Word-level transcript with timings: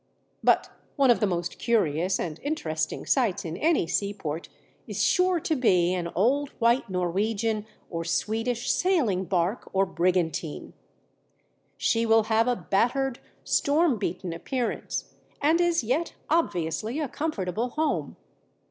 But 0.43 0.71
one 0.95 1.11
of 1.11 1.19
the 1.19 1.27
most 1.27 1.59
curious 1.59 2.19
and 2.19 2.39
interesting 2.41 3.05
sights 3.05 3.45
in 3.45 3.55
any 3.55 3.85
seaport 3.85 4.49
is 4.87 5.03
sure 5.03 5.39
to 5.41 5.55
be 5.55 5.93
an 5.93 6.07
old 6.15 6.49
white 6.57 6.89
Norwegian 6.89 7.67
or 7.87 8.03
Swedish 8.03 8.71
sailing 8.71 9.25
barque 9.25 9.69
or 9.73 9.85
brigantine. 9.85 10.73
She 11.77 12.07
will 12.07 12.23
have 12.23 12.47
a 12.47 12.55
battered, 12.55 13.19
storm 13.43 13.99
beaten 13.99 14.33
appearance, 14.33 15.13
and 15.39 15.61
is 15.61 15.83
yet 15.83 16.15
obviously 16.31 16.99
a 16.99 17.07
comfortable 17.07 17.69
home. 17.69 18.15